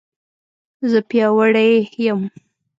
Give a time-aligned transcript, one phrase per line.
[0.89, 1.69] زه پیاوړې
[2.05, 2.21] یم